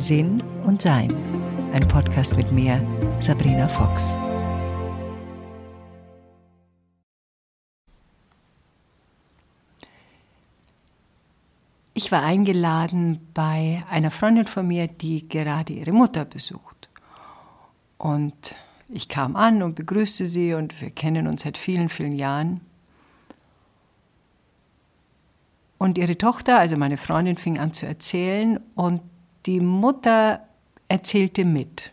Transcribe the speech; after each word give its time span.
Sinn 0.00 0.42
und 0.64 0.80
Sein. 0.80 1.12
Ein 1.74 1.86
Podcast 1.86 2.34
mit 2.34 2.50
mir, 2.50 2.80
Sabrina 3.20 3.68
Fox. 3.68 4.08
Ich 11.92 12.10
war 12.10 12.22
eingeladen 12.22 13.28
bei 13.34 13.84
einer 13.90 14.10
Freundin 14.10 14.46
von 14.46 14.66
mir, 14.66 14.88
die 14.88 15.28
gerade 15.28 15.74
ihre 15.74 15.92
Mutter 15.92 16.24
besucht. 16.24 16.88
Und 17.98 18.54
ich 18.88 19.10
kam 19.10 19.36
an 19.36 19.62
und 19.62 19.74
begrüßte 19.74 20.26
sie 20.26 20.54
und 20.54 20.80
wir 20.80 20.90
kennen 20.90 21.26
uns 21.26 21.42
seit 21.42 21.58
vielen, 21.58 21.90
vielen 21.90 22.12
Jahren. 22.12 22.62
Und 25.76 25.98
ihre 25.98 26.16
Tochter, 26.16 26.58
also 26.58 26.78
meine 26.78 26.96
Freundin, 26.96 27.36
fing 27.36 27.58
an 27.58 27.74
zu 27.74 27.86
erzählen 27.86 28.60
und 28.74 29.02
die 29.46 29.60
Mutter 29.60 30.40
erzählte 30.88 31.44
mit. 31.44 31.92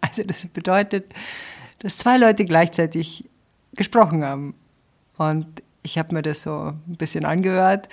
Also 0.00 0.22
das 0.22 0.46
bedeutet, 0.46 1.14
dass 1.78 1.98
zwei 1.98 2.18
Leute 2.18 2.44
gleichzeitig 2.44 3.24
gesprochen 3.76 4.24
haben. 4.24 4.54
Und 5.16 5.46
ich 5.82 5.98
habe 5.98 6.14
mir 6.14 6.22
das 6.22 6.42
so 6.42 6.72
ein 6.86 6.96
bisschen 6.96 7.24
angehört 7.24 7.88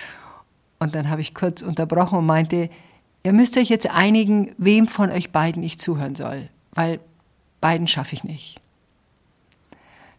und 0.80 0.95
dann 0.95 1.09
habe 1.09 1.22
ich 1.22 1.36
kurz 1.36 1.62
unterbrochen 1.62 2.17
und 2.17 2.25
meinte, 2.25 2.70
ihr 3.23 3.34
müsst 3.34 3.58
euch 3.58 3.70
jetzt 3.70 3.89
einigen, 3.89 4.53
wem 4.58 4.88
von 4.88 5.11
euch 5.11 5.31
beiden 5.31 5.61
ich 5.61 5.77
zuhören 5.77 6.16
soll, 6.16 6.50
weil 6.73 7.00
beiden 7.59 7.88
schaffe 7.88 8.16
ich 8.16 8.23
nicht. 8.23 8.59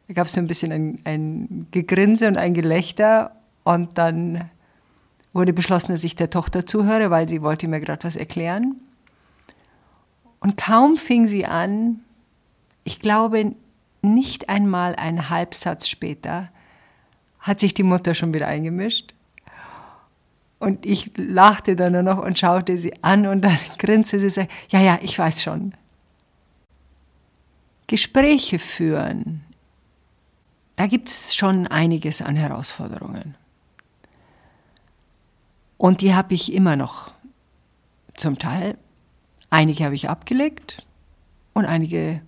Da 0.06 0.14
gab 0.14 0.26
es 0.26 0.34
so 0.34 0.40
ein 0.40 0.46
bisschen 0.46 0.70
ein, 0.70 1.00
ein 1.04 1.66
Gegrinse 1.70 2.28
und 2.28 2.36
ein 2.36 2.54
Gelächter 2.54 3.32
und 3.64 3.98
dann 3.98 4.50
wurde 5.32 5.52
beschlossen, 5.52 5.92
dass 5.92 6.04
ich 6.04 6.16
der 6.16 6.30
Tochter 6.30 6.66
zuhöre, 6.66 7.10
weil 7.10 7.28
sie 7.28 7.42
wollte 7.42 7.68
mir 7.68 7.80
gerade 7.80 8.04
was 8.04 8.16
erklären. 8.16 8.76
Und 10.40 10.56
kaum 10.56 10.96
fing 10.96 11.26
sie 11.26 11.46
an, 11.46 12.00
ich 12.84 13.00
glaube 13.00 13.54
nicht 14.02 14.48
einmal 14.48 14.96
einen 14.96 15.30
Halbsatz 15.30 15.88
später, 15.88 16.48
hat 17.38 17.60
sich 17.60 17.74
die 17.74 17.82
Mutter 17.82 18.14
schon 18.14 18.34
wieder 18.34 18.48
eingemischt. 18.48 19.14
Und 20.58 20.86
ich 20.86 21.10
lachte 21.16 21.74
dann 21.74 21.92
nur 21.92 22.02
noch 22.02 22.18
und 22.18 22.38
schaute 22.38 22.78
sie 22.78 23.02
an 23.02 23.26
und 23.26 23.42
dann 23.42 23.58
grinste 23.78 24.20
sie 24.20 24.30
sagte, 24.30 24.52
ja, 24.68 24.80
ja, 24.80 24.98
ich 25.02 25.18
weiß 25.18 25.42
schon. 25.42 25.74
Gespräche 27.86 28.58
führen, 28.58 29.42
da 30.76 30.86
gibt 30.86 31.08
es 31.08 31.34
schon 31.34 31.66
einiges 31.66 32.22
an 32.22 32.36
Herausforderungen. 32.36 33.34
Und 35.82 36.00
die 36.00 36.14
habe 36.14 36.32
ich 36.32 36.52
immer 36.52 36.76
noch 36.76 37.10
zum 38.14 38.38
Teil. 38.38 38.78
Einige 39.50 39.84
habe 39.84 39.96
ich 39.96 40.08
abgelegt 40.08 40.86
und 41.54 41.64
einige 41.64 42.22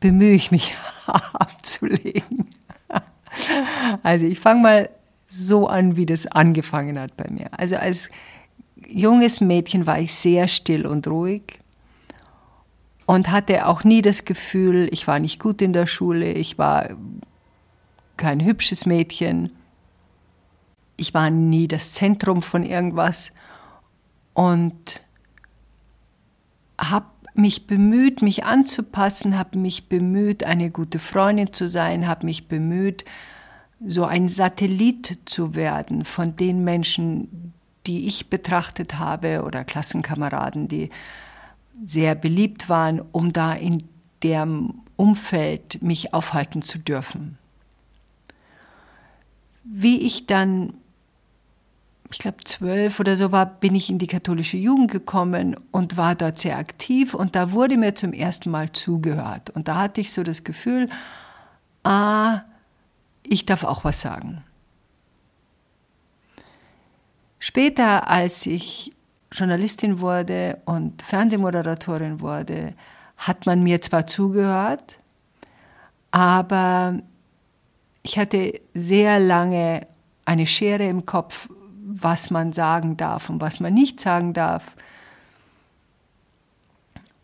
bemühe 0.00 0.34
ich 0.34 0.50
mich 0.50 0.74
abzulegen. 1.06 2.50
Also 4.02 4.26
ich 4.26 4.38
fange 4.38 4.60
mal 4.60 4.90
so 5.26 5.66
an, 5.66 5.96
wie 5.96 6.04
das 6.04 6.26
angefangen 6.26 6.98
hat 6.98 7.16
bei 7.16 7.24
mir. 7.30 7.58
Also 7.58 7.76
als 7.76 8.10
junges 8.86 9.40
Mädchen 9.40 9.86
war 9.86 9.98
ich 9.98 10.12
sehr 10.12 10.46
still 10.46 10.84
und 10.84 11.08
ruhig 11.08 11.60
und 13.06 13.30
hatte 13.30 13.64
auch 13.64 13.82
nie 13.82 14.02
das 14.02 14.26
Gefühl, 14.26 14.90
ich 14.92 15.06
war 15.06 15.20
nicht 15.20 15.40
gut 15.40 15.62
in 15.62 15.72
der 15.72 15.86
Schule, 15.86 16.34
ich 16.34 16.58
war 16.58 16.90
kein 18.18 18.44
hübsches 18.44 18.84
Mädchen, 18.84 19.55
ich 20.96 21.14
war 21.14 21.30
nie 21.30 21.68
das 21.68 21.92
Zentrum 21.92 22.42
von 22.42 22.62
irgendwas 22.62 23.32
und 24.34 25.02
habe 26.78 27.06
mich 27.34 27.66
bemüht, 27.66 28.22
mich 28.22 28.44
anzupassen, 28.44 29.38
habe 29.38 29.58
mich 29.58 29.88
bemüht, 29.88 30.44
eine 30.44 30.70
gute 30.70 30.98
Freundin 30.98 31.52
zu 31.52 31.68
sein, 31.68 32.06
habe 32.06 32.26
mich 32.26 32.48
bemüht, 32.48 33.04
so 33.84 34.04
ein 34.04 34.28
Satellit 34.28 35.18
zu 35.26 35.54
werden 35.54 36.04
von 36.04 36.34
den 36.36 36.64
Menschen, 36.64 37.52
die 37.86 38.06
ich 38.06 38.30
betrachtet 38.30 38.98
habe 38.98 39.42
oder 39.44 39.64
Klassenkameraden, 39.64 40.66
die 40.66 40.90
sehr 41.84 42.14
beliebt 42.14 42.70
waren, 42.70 43.00
um 43.12 43.34
da 43.34 43.52
in 43.52 43.82
dem 44.22 44.80
Umfeld 44.96 45.82
mich 45.82 46.14
aufhalten 46.14 46.62
zu 46.62 46.78
dürfen. 46.78 47.36
Wie 49.62 50.00
ich 50.00 50.26
dann 50.26 50.72
ich 52.10 52.18
glaube, 52.18 52.44
zwölf 52.44 53.00
oder 53.00 53.16
so 53.16 53.32
war, 53.32 53.46
bin 53.46 53.74
ich 53.74 53.90
in 53.90 53.98
die 53.98 54.06
katholische 54.06 54.56
Jugend 54.56 54.90
gekommen 54.90 55.56
und 55.72 55.96
war 55.96 56.14
dort 56.14 56.38
sehr 56.38 56.56
aktiv 56.56 57.14
und 57.14 57.34
da 57.34 57.52
wurde 57.52 57.76
mir 57.76 57.94
zum 57.94 58.12
ersten 58.12 58.50
Mal 58.50 58.72
zugehört. 58.72 59.50
Und 59.50 59.68
da 59.68 59.76
hatte 59.76 60.00
ich 60.00 60.12
so 60.12 60.22
das 60.22 60.44
Gefühl, 60.44 60.88
ah, 61.84 62.42
ich 63.22 63.46
darf 63.46 63.64
auch 63.64 63.84
was 63.84 64.00
sagen. 64.00 64.44
Später, 67.38 68.08
als 68.08 68.46
ich 68.46 68.92
Journalistin 69.32 70.00
wurde 70.00 70.60
und 70.64 71.02
Fernsehmoderatorin 71.02 72.20
wurde, 72.20 72.74
hat 73.16 73.46
man 73.46 73.62
mir 73.62 73.80
zwar 73.80 74.06
zugehört, 74.06 74.98
aber 76.10 77.00
ich 78.02 78.18
hatte 78.18 78.60
sehr 78.74 79.18
lange 79.18 79.86
eine 80.24 80.46
Schere 80.46 80.88
im 80.88 81.06
Kopf, 81.06 81.48
was 82.02 82.30
man 82.30 82.52
sagen 82.52 82.96
darf 82.96 83.30
und 83.30 83.40
was 83.40 83.60
man 83.60 83.74
nicht 83.74 84.00
sagen 84.00 84.32
darf. 84.32 84.76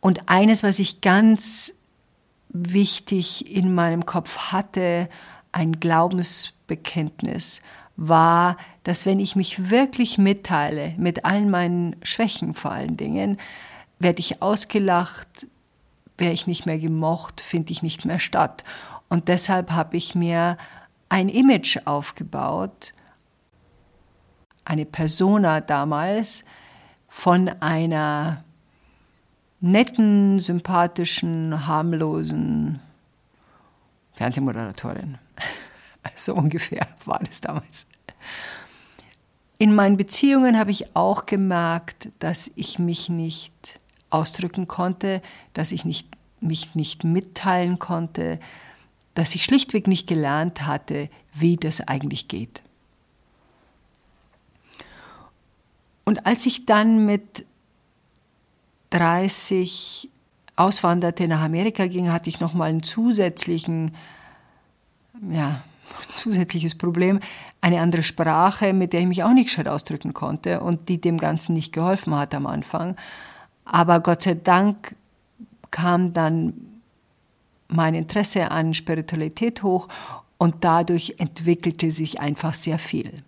Und 0.00 0.28
eines, 0.28 0.62
was 0.62 0.78
ich 0.78 1.00
ganz 1.00 1.75
wichtig 2.49 3.55
in 3.55 3.75
meinem 3.75 4.05
Kopf 4.06 4.53
hatte, 4.53 5.09
ein 5.53 5.81
Glaubensbekenntnis, 5.81 7.61
war, 7.97 8.56
dass 8.84 9.06
wenn 9.06 9.21
ich 9.21 9.37
mich 9.37 9.71
wirklich 9.71 10.19
mitteile, 10.19 10.94
mit 10.97 11.25
allen 11.25 11.50
meinen 11.50 11.97
Schwächen 12.03 12.55
vor 12.55 12.72
allen 12.72 12.97
Dingen, 12.97 13.38
werde 13.99 14.21
ich 14.21 14.43
ausgelacht, 14.43 15.47
wäre 16.19 16.32
ich 16.32 16.47
nicht 16.47 16.66
mehr 16.66 16.78
gemocht, 16.78 17.41
finde 17.41 17.72
ich 17.72 17.82
nicht 17.82 18.05
mehr 18.05 18.19
statt. 18.19 18.65
Und 19.09 19.28
deshalb 19.28 19.71
habe 19.71 19.97
ich 19.97 20.15
mir 20.15 20.56
ein 21.09 21.28
Image 21.28 21.78
aufgebaut, 21.84 22.94
eine 24.65 24.84
Persona 24.84 25.61
damals 25.61 26.45
von 27.09 27.49
einer 27.61 28.45
netten, 29.61 30.41
sympathischen, 30.41 31.67
harmlosen 31.67 32.81
Fernsehmoderatorin. 34.15 35.19
So 36.17 36.34
ungefähr 36.34 36.89
war 37.05 37.21
das 37.21 37.41
damals. 37.41 37.87
In 39.56 39.73
meinen 39.73 39.97
Beziehungen 39.97 40.59
habe 40.59 40.73
ich 40.73 40.97
auch 40.97 41.27
gemerkt, 41.27 42.09
dass 42.19 42.50
ich 42.56 42.81
mich 42.81 43.09
nicht 43.09 43.79
ausdrücken 44.11 44.67
konnte, 44.67 45.23
dass 45.55 45.71
ich 45.71 45.84
nicht, 45.84 46.09
mich 46.41 46.75
nicht 46.75 47.05
mitteilen 47.05 47.79
konnte, 47.79 48.41
dass 49.15 49.37
ich 49.37 49.44
schlichtweg 49.44 49.87
nicht 49.87 50.09
gelernt 50.09 50.67
hatte, 50.67 51.09
wie 51.34 51.56
das 51.56 51.81
eigentlich 51.87 52.27
geht. 52.27 52.62
Und 56.12 56.27
als 56.27 56.45
ich 56.45 56.67
dann 56.67 57.06
mit 57.06 57.47
30 58.91 60.11
auswanderte 60.56 61.27
nach 61.27 61.41
Amerika 61.41 61.87
ging, 61.87 62.12
hatte 62.12 62.28
ich 62.28 62.39
nochmal 62.39 62.69
einen 62.69 62.83
zusätzlichen, 62.83 63.93
ja, 65.31 65.65
zusätzliches 66.15 66.75
Problem, 66.75 67.21
eine 67.62 67.81
andere 67.81 68.03
Sprache, 68.03 68.75
mit 68.75 68.93
der 68.93 69.00
ich 69.00 69.06
mich 69.06 69.23
auch 69.23 69.33
nicht 69.33 69.47
gescheit 69.47 69.69
ausdrücken 69.69 70.12
konnte 70.12 70.61
und 70.61 70.91
die 70.91 71.00
dem 71.00 71.17
Ganzen 71.17 71.55
nicht 71.55 71.73
geholfen 71.73 72.15
hat 72.15 72.35
am 72.35 72.47
Anfang. 72.47 72.94
Aber 73.65 74.00
Gott 74.00 74.20
sei 74.20 74.35
Dank 74.35 74.94
kam 75.70 76.12
dann 76.12 76.53
mein 77.69 77.94
Interesse 77.94 78.50
an 78.50 78.75
Spiritualität 78.75 79.62
hoch 79.62 79.88
und 80.37 80.56
dadurch 80.62 81.15
entwickelte 81.17 81.91
sich 81.91 82.20
einfach 82.20 82.53
sehr 82.53 82.79
viel 82.79 83.23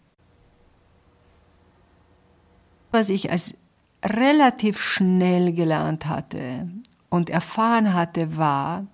was 2.94 3.11
ich 3.11 3.31
als 3.31 3.55
relativ 4.02 4.81
schnell 4.81 5.52
gelernt 5.52 6.06
hatte 6.06 6.69
und 7.11 7.29
erfahren 7.29 7.93
hatte, 7.93 8.38
war, 8.38 8.87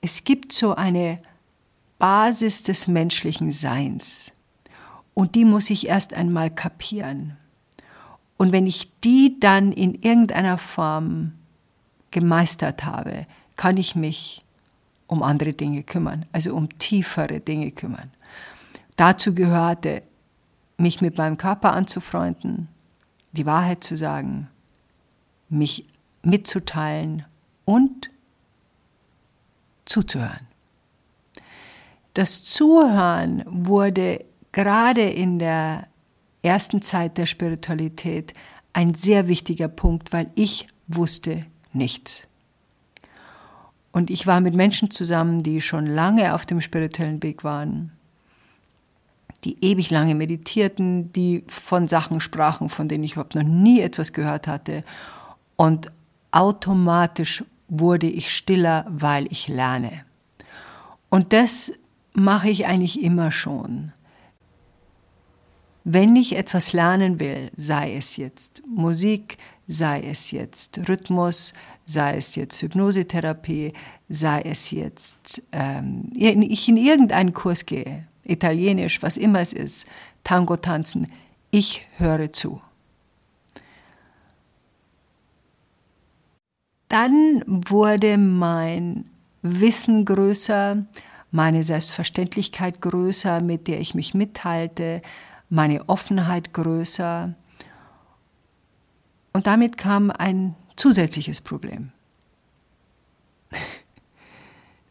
es 0.00 0.24
gibt 0.24 0.52
so 0.52 0.74
eine 0.74 1.20
Basis 1.98 2.62
des 2.62 2.88
menschlichen 2.88 3.52
Seins 3.52 4.32
und 5.14 5.34
die 5.34 5.44
muss 5.44 5.70
ich 5.70 5.86
erst 5.86 6.14
einmal 6.14 6.50
kapieren. 6.50 7.36
Und 8.38 8.52
wenn 8.52 8.66
ich 8.66 8.90
die 9.04 9.38
dann 9.38 9.70
in 9.70 9.94
irgendeiner 9.94 10.56
Form 10.56 11.32
gemeistert 12.10 12.84
habe, 12.84 13.26
kann 13.56 13.76
ich 13.76 13.94
mich 13.94 14.42
um 15.06 15.22
andere 15.22 15.52
Dinge 15.52 15.82
kümmern, 15.82 16.24
also 16.32 16.54
um 16.54 16.70
tiefere 16.78 17.40
Dinge 17.40 17.70
kümmern. 17.72 18.10
Dazu 18.96 19.34
gehörte 19.34 20.02
mich 20.80 21.00
mit 21.00 21.18
meinem 21.18 21.36
Körper 21.36 21.72
anzufreunden, 21.72 22.68
die 23.32 23.46
Wahrheit 23.46 23.84
zu 23.84 23.96
sagen, 23.96 24.48
mich 25.48 25.86
mitzuteilen 26.22 27.24
und 27.64 28.10
zuzuhören. 29.84 30.46
Das 32.14 32.44
Zuhören 32.44 33.44
wurde 33.46 34.24
gerade 34.52 35.08
in 35.08 35.38
der 35.38 35.86
ersten 36.42 36.82
Zeit 36.82 37.18
der 37.18 37.26
Spiritualität 37.26 38.34
ein 38.72 38.94
sehr 38.94 39.28
wichtiger 39.28 39.68
Punkt, 39.68 40.12
weil 40.12 40.30
ich 40.34 40.68
wusste 40.88 41.46
nichts. 41.72 42.26
Und 43.92 44.10
ich 44.10 44.26
war 44.26 44.40
mit 44.40 44.54
Menschen 44.54 44.90
zusammen, 44.90 45.42
die 45.42 45.60
schon 45.60 45.86
lange 45.86 46.34
auf 46.34 46.46
dem 46.46 46.60
spirituellen 46.60 47.22
Weg 47.22 47.42
waren, 47.44 47.92
die 49.44 49.62
ewig 49.64 49.90
lange 49.90 50.14
meditierten, 50.14 51.12
die 51.12 51.44
von 51.46 51.88
Sachen 51.88 52.20
sprachen, 52.20 52.68
von 52.68 52.88
denen 52.88 53.04
ich 53.04 53.12
überhaupt 53.12 53.34
noch 53.34 53.42
nie 53.42 53.80
etwas 53.80 54.12
gehört 54.12 54.46
hatte. 54.46 54.84
Und 55.56 55.90
automatisch 56.30 57.44
wurde 57.68 58.08
ich 58.08 58.34
stiller, 58.34 58.86
weil 58.88 59.26
ich 59.30 59.48
lerne. 59.48 60.04
Und 61.08 61.32
das 61.32 61.72
mache 62.12 62.48
ich 62.50 62.66
eigentlich 62.66 63.02
immer 63.02 63.30
schon. 63.30 63.92
Wenn 65.84 66.14
ich 66.14 66.36
etwas 66.36 66.72
lernen 66.72 67.20
will, 67.20 67.50
sei 67.56 67.96
es 67.96 68.16
jetzt 68.16 68.62
Musik, 68.68 69.38
sei 69.66 70.02
es 70.02 70.30
jetzt 70.30 70.88
Rhythmus, 70.88 71.54
sei 71.86 72.16
es 72.16 72.36
jetzt 72.36 72.60
Hypnosetherapie, 72.60 73.72
sei 74.08 74.42
es 74.42 74.70
jetzt 74.70 75.42
ähm, 75.52 76.10
ich 76.14 76.68
in 76.68 76.76
irgendeinen 76.76 77.32
Kurs 77.32 77.64
gehe, 77.66 78.06
Italienisch, 78.24 79.02
was 79.02 79.16
immer 79.16 79.40
es 79.40 79.52
ist, 79.52 79.86
Tango 80.24 80.56
tanzen, 80.56 81.10
ich 81.50 81.86
höre 81.96 82.32
zu. 82.32 82.60
Dann 86.88 87.44
wurde 87.46 88.18
mein 88.18 89.04
Wissen 89.42 90.04
größer, 90.04 90.84
meine 91.30 91.62
Selbstverständlichkeit 91.62 92.80
größer, 92.80 93.40
mit 93.40 93.68
der 93.68 93.80
ich 93.80 93.94
mich 93.94 94.12
mitteilte, 94.12 95.00
meine 95.48 95.88
Offenheit 95.88 96.52
größer. 96.52 97.34
Und 99.32 99.46
damit 99.46 99.78
kam 99.78 100.10
ein 100.10 100.56
zusätzliches 100.76 101.40
Problem. 101.40 101.92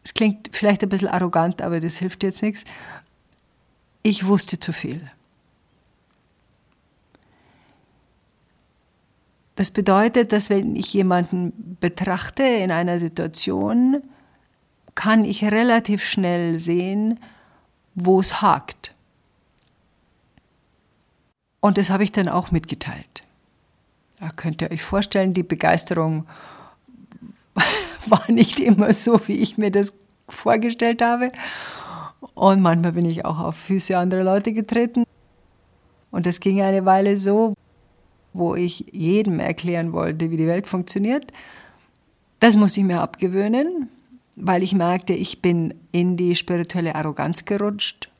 Es 0.02 0.14
klingt 0.14 0.48
vielleicht 0.52 0.82
ein 0.82 0.88
bisschen 0.88 1.08
arrogant, 1.08 1.60
aber 1.60 1.78
das 1.78 1.98
hilft 1.98 2.22
jetzt 2.22 2.42
nichts. 2.42 2.64
Ich 4.02 4.26
wusste 4.26 4.58
zu 4.58 4.72
viel. 4.72 5.08
Das 9.56 9.70
bedeutet, 9.70 10.32
dass 10.32 10.48
wenn 10.48 10.74
ich 10.74 10.94
jemanden 10.94 11.76
betrachte 11.80 12.42
in 12.42 12.70
einer 12.70 12.98
Situation, 12.98 14.02
kann 14.94 15.24
ich 15.24 15.44
relativ 15.44 16.02
schnell 16.02 16.58
sehen, 16.58 17.20
wo 17.94 18.20
es 18.20 18.40
hakt. 18.40 18.94
Und 21.60 21.76
das 21.76 21.90
habe 21.90 22.04
ich 22.04 22.12
dann 22.12 22.28
auch 22.28 22.50
mitgeteilt. 22.50 23.22
Da 24.18 24.30
könnt 24.30 24.62
ihr 24.62 24.70
euch 24.70 24.82
vorstellen, 24.82 25.34
die 25.34 25.42
Begeisterung 25.42 26.26
war 28.06 28.30
nicht 28.30 28.60
immer 28.60 28.94
so, 28.94 29.26
wie 29.28 29.36
ich 29.36 29.58
mir 29.58 29.70
das 29.70 29.92
vorgestellt 30.28 31.02
habe. 31.02 31.30
Und 32.40 32.62
manchmal 32.62 32.92
bin 32.92 33.04
ich 33.04 33.26
auch 33.26 33.38
auf 33.38 33.54
Füße 33.54 33.98
anderer 33.98 34.24
Leute 34.24 34.54
getreten. 34.54 35.04
Und 36.10 36.24
das 36.24 36.40
ging 36.40 36.62
eine 36.62 36.86
Weile 36.86 37.18
so, 37.18 37.52
wo 38.32 38.54
ich 38.54 38.86
jedem 38.92 39.40
erklären 39.40 39.92
wollte, 39.92 40.30
wie 40.30 40.38
die 40.38 40.46
Welt 40.46 40.66
funktioniert. 40.66 41.34
Das 42.38 42.56
musste 42.56 42.80
ich 42.80 42.86
mir 42.86 43.02
abgewöhnen, 43.02 43.90
weil 44.36 44.62
ich 44.62 44.72
merkte, 44.72 45.12
ich 45.12 45.42
bin 45.42 45.74
in 45.92 46.16
die 46.16 46.34
spirituelle 46.34 46.94
Arroganz 46.94 47.44
gerutscht. 47.44 48.10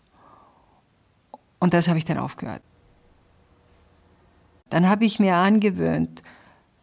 Und 1.58 1.72
das 1.72 1.88
habe 1.88 1.96
ich 1.96 2.04
dann 2.04 2.18
aufgehört. 2.18 2.60
Dann 4.68 4.86
habe 4.86 5.06
ich 5.06 5.18
mir 5.18 5.36
angewöhnt 5.36 6.22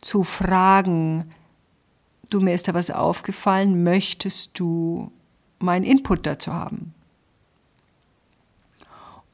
zu 0.01 0.23
fragen, 0.23 1.29
du 2.31 2.41
mir 2.41 2.55
ist 2.55 2.67
da 2.67 2.73
was 2.73 2.89
aufgefallen, 2.89 3.83
möchtest 3.83 4.57
du 4.57 5.11
meinen 5.59 5.85
Input 5.85 6.25
dazu 6.25 6.51
haben? 6.51 6.95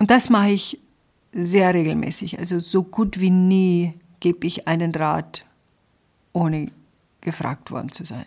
Und 0.03 0.11
das 0.11 0.29
mache 0.29 0.49
ich 0.49 0.81
sehr 1.31 1.73
regelmäßig. 1.73 2.37
Also 2.37 2.59
so 2.59 2.83
gut 2.83 3.21
wie 3.21 3.29
nie 3.29 3.93
gebe 4.19 4.45
ich 4.45 4.67
einen 4.67 4.93
Rat, 4.93 5.45
ohne 6.33 6.71
gefragt 7.21 7.71
worden 7.71 7.87
zu 7.87 8.03
sein. 8.03 8.25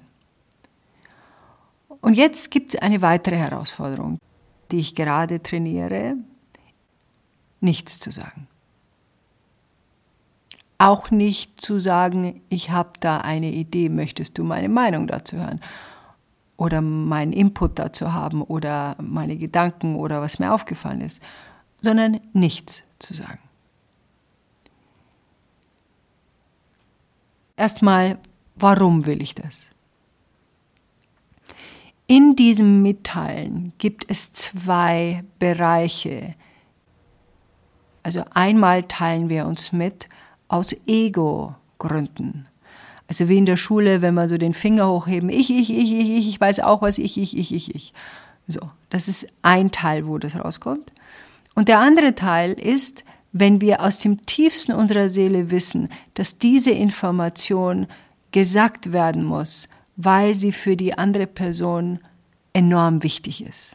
Und 2.00 2.14
jetzt 2.14 2.50
gibt 2.50 2.72
es 2.72 2.80
eine 2.80 3.02
weitere 3.02 3.36
Herausforderung, 3.36 4.18
die 4.70 4.78
ich 4.78 4.94
gerade 4.94 5.42
trainiere, 5.42 6.14
nichts 7.60 7.98
zu 7.98 8.10
sagen. 8.10 8.48
Auch 10.78 11.10
nicht 11.10 11.60
zu 11.60 11.78
sagen, 11.78 12.40
ich 12.48 12.70
habe 12.70 12.92
da 13.00 13.18
eine 13.18 13.52
Idee, 13.52 13.90
möchtest 13.90 14.38
du 14.38 14.44
meine 14.44 14.70
Meinung 14.70 15.08
dazu 15.08 15.36
hören? 15.36 15.60
Oder 16.56 16.80
meinen 16.80 17.34
Input 17.34 17.78
dazu 17.78 18.14
haben 18.14 18.40
oder 18.40 18.96
meine 18.98 19.36
Gedanken 19.36 19.96
oder 19.96 20.22
was 20.22 20.38
mir 20.38 20.54
aufgefallen 20.54 21.02
ist, 21.02 21.20
sondern 21.80 22.20
nichts 22.32 22.84
zu 22.98 23.14
sagen. 23.14 23.40
Erstmal, 27.56 28.18
warum 28.54 29.06
will 29.06 29.22
ich 29.22 29.34
das? 29.34 29.70
In 32.06 32.36
diesem 32.36 32.82
Mitteilen 32.82 33.72
gibt 33.78 34.08
es 34.08 34.32
zwei 34.32 35.24
Bereiche. 35.38 36.34
Also 38.02 38.24
einmal 38.32 38.84
teilen 38.84 39.28
wir 39.28 39.46
uns 39.46 39.72
mit 39.72 40.08
aus 40.46 40.76
Ego-Gründen. 40.86 42.46
Also 43.08 43.28
wie 43.28 43.38
in 43.38 43.46
der 43.46 43.56
Schule, 43.56 44.02
wenn 44.02 44.14
man 44.14 44.28
so 44.28 44.36
den 44.36 44.54
Finger 44.54 44.88
hochheben, 44.88 45.30
ich, 45.30 45.50
ich, 45.50 45.70
ich, 45.70 45.92
ich, 45.92 46.10
ich, 46.10 46.28
ich 46.28 46.40
weiß 46.40 46.60
auch 46.60 46.82
was, 46.82 46.98
ich, 46.98 47.18
ich, 47.18 47.36
ich, 47.36 47.52
ich, 47.54 47.74
ich. 47.74 47.92
So, 48.46 48.60
das 48.90 49.08
ist 49.08 49.26
ein 49.42 49.72
Teil, 49.72 50.06
wo 50.06 50.18
das 50.18 50.36
rauskommt. 50.36 50.92
Und 51.56 51.68
der 51.68 51.80
andere 51.80 52.14
Teil 52.14 52.52
ist, 52.52 53.02
wenn 53.32 53.60
wir 53.62 53.80
aus 53.80 53.98
dem 53.98 54.24
tiefsten 54.26 54.72
unserer 54.72 55.08
Seele 55.08 55.50
wissen, 55.50 55.88
dass 56.14 56.38
diese 56.38 56.70
Information 56.70 57.86
gesagt 58.30 58.92
werden 58.92 59.24
muss, 59.24 59.68
weil 59.96 60.34
sie 60.34 60.52
für 60.52 60.76
die 60.76 60.96
andere 60.96 61.26
Person 61.26 61.98
enorm 62.52 63.02
wichtig 63.02 63.42
ist. 63.42 63.74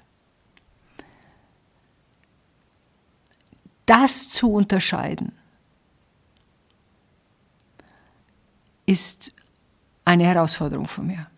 Das 3.88 4.30
zu 4.30 4.54
unterscheiden 4.54 5.32
ist 8.86 9.34
eine 10.06 10.26
Herausforderung 10.26 10.88
von 10.88 11.08
mir 11.08 11.31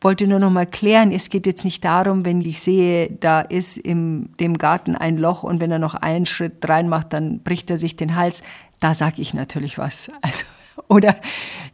wollte 0.00 0.26
nur 0.26 0.38
noch 0.38 0.50
mal 0.50 0.66
klären, 0.66 1.12
es 1.12 1.28
geht 1.28 1.46
jetzt 1.46 1.64
nicht 1.64 1.84
darum, 1.84 2.24
wenn 2.24 2.40
ich 2.40 2.60
sehe, 2.60 3.10
da 3.10 3.40
ist 3.40 3.76
im 3.76 4.30
dem 4.38 4.56
Garten 4.56 4.96
ein 4.96 5.18
Loch 5.18 5.42
und 5.42 5.60
wenn 5.60 5.70
er 5.70 5.78
noch 5.78 5.94
einen 5.94 6.26
Schritt 6.26 6.66
reinmacht, 6.66 7.12
dann 7.12 7.40
bricht 7.40 7.70
er 7.70 7.76
sich 7.76 7.96
den 7.96 8.16
Hals. 8.16 8.42
Da 8.80 8.94
sage 8.94 9.20
ich 9.20 9.34
natürlich 9.34 9.78
was. 9.78 10.10
Also, 10.22 10.44
oder 10.88 11.16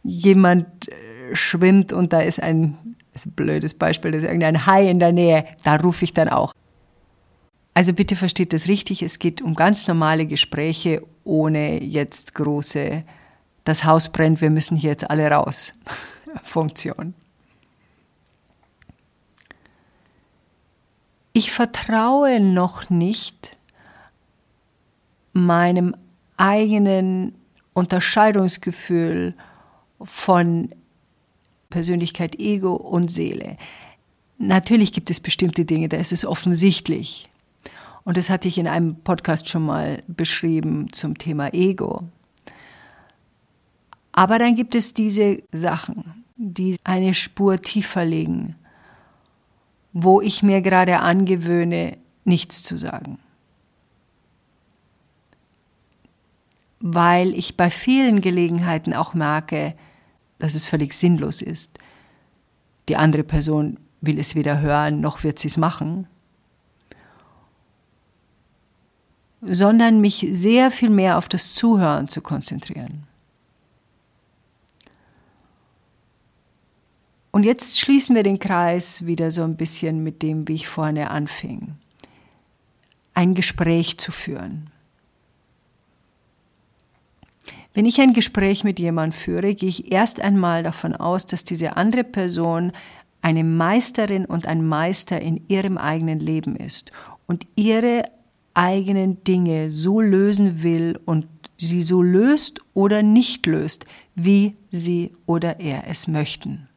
jemand 0.03 0.89
äh, 0.89 1.35
schwimmt 1.35 1.93
und 1.93 2.11
da 2.11 2.21
ist 2.21 2.41
ein, 2.41 2.77
ist 3.13 3.27
ein 3.27 3.31
blödes 3.31 3.73
Beispiel, 3.73 4.11
da 4.11 4.17
ist 4.17 4.23
irgendein 4.25 4.65
Hai 4.65 4.89
in 4.89 4.99
der 4.99 5.13
Nähe, 5.13 5.45
da 5.63 5.75
rufe 5.75 6.03
ich 6.03 6.13
dann 6.13 6.27
auch. 6.27 6.53
Also 7.73 7.93
bitte 7.93 8.15
versteht 8.15 8.53
das 8.53 8.67
richtig, 8.67 9.03
es 9.03 9.19
geht 9.19 9.41
um 9.41 9.53
ganz 9.53 9.87
normale 9.87 10.25
Gespräche 10.25 11.03
ohne 11.23 11.81
jetzt 11.81 12.35
große, 12.35 13.03
das 13.63 13.85
Haus 13.85 14.11
brennt, 14.11 14.41
wir 14.41 14.49
müssen 14.49 14.75
hier 14.75 14.89
jetzt 14.89 15.09
alle 15.09 15.29
raus. 15.29 15.71
Funktion. 16.43 17.13
Ich 21.37 21.51
vertraue 21.51 22.39
noch 22.39 22.89
nicht 22.89 23.57
meinem 25.33 25.95
eigenen 26.35 27.35
Unterscheidungsgefühl 27.75 29.35
von 30.01 30.73
Persönlichkeit, 31.69 32.39
Ego 32.39 32.73
und 32.73 33.11
Seele. 33.11 33.57
Natürlich 34.39 34.91
gibt 34.91 35.11
es 35.11 35.19
bestimmte 35.19 35.63
Dinge, 35.63 35.89
da 35.89 35.97
ist 35.97 36.11
es 36.11 36.25
offensichtlich. 36.25 37.29
Und 38.03 38.17
das 38.17 38.31
hatte 38.31 38.47
ich 38.47 38.57
in 38.57 38.67
einem 38.67 38.95
Podcast 38.95 39.47
schon 39.47 39.63
mal 39.63 40.01
beschrieben 40.07 40.91
zum 40.91 41.19
Thema 41.19 41.53
Ego. 41.53 42.01
Aber 44.11 44.39
dann 44.39 44.55
gibt 44.55 44.73
es 44.73 44.95
diese 44.95 45.43
Sachen, 45.51 46.23
die 46.35 46.77
eine 46.83 47.13
Spur 47.13 47.61
tiefer 47.61 48.05
liegen 48.05 48.55
wo 49.99 50.21
ich 50.21 50.43
mir 50.43 50.61
gerade 50.61 50.99
angewöhne, 50.99 51.97
nichts 52.23 52.63
zu 52.63 52.77
sagen. 52.77 53.19
weil 56.79 57.33
ich 57.33 57.57
bei 57.57 57.69
vielen 57.69 58.21
Gelegenheiten 58.21 58.93
auch 58.93 59.13
merke, 59.13 59.73
dass 60.39 60.55
es 60.55 60.65
völlig 60.65 60.93
sinnlos 60.93 61.41
ist. 61.41 61.79
Die 62.87 62.97
andere 62.97 63.23
Person 63.23 63.79
will 64.01 64.19
es 64.19 64.35
weder 64.35 64.61
hören, 64.61 65.01
noch 65.01 65.23
wird 65.23 65.39
sie 65.39 65.47
es 65.47 65.57
machen. 65.57 66.07
Sondern 69.41 70.01
mich 70.01 70.27
sehr 70.31 70.71
viel 70.71 70.89
mehr 70.89 71.17
auf 71.17 71.29
das 71.29 71.53
Zuhören 71.53 72.07
zu 72.07 72.21
konzentrieren. 72.21 73.06
Und 77.37 77.43
jetzt 77.43 77.79
schließen 77.79 78.15
wir 78.15 78.23
den 78.23 78.39
Kreis 78.39 79.05
wieder 79.05 79.29
so 79.29 79.43
ein 79.43 79.57
bisschen 79.57 80.01
mit 80.01 80.23
dem, 80.23 80.47
wie 80.47 80.55
ich 80.55 80.67
vorne 80.67 81.11
anfing. 81.11 81.75
Ein 83.13 83.35
Gespräch 83.35 83.99
zu 83.99 84.11
führen. 84.11 84.71
Wenn 87.75 87.85
ich 87.85 88.01
ein 88.01 88.13
Gespräch 88.13 88.63
mit 88.63 88.79
jemandem 88.79 89.11
führe, 89.11 89.53
gehe 89.53 89.69
ich 89.69 89.91
erst 89.91 90.19
einmal 90.19 90.63
davon 90.63 90.95
aus, 90.95 91.27
dass 91.27 91.43
diese 91.43 91.77
andere 91.77 92.03
Person 92.03 92.71
eine 93.21 93.43
Meisterin 93.43 94.25
und 94.25 94.47
ein 94.47 94.65
Meister 94.65 95.21
in 95.21 95.47
ihrem 95.47 95.77
eigenen 95.77 96.19
Leben 96.19 96.55
ist 96.55 96.91
und 97.27 97.45
ihre 97.55 98.09
eigenen 98.55 99.23
Dinge 99.23 99.69
so 99.69 100.01
lösen 100.01 100.63
will 100.63 100.99
und 101.05 101.27
sie 101.55 101.83
so 101.83 102.01
löst 102.01 102.61
oder 102.73 103.03
nicht 103.03 103.45
löst, 103.45 103.85
wie 104.15 104.55
sie 104.71 105.11
oder 105.27 105.59
er 105.59 105.87
es 105.87 106.07
möchten. 106.07 106.67